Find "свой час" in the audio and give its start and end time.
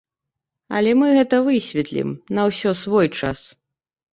2.83-3.39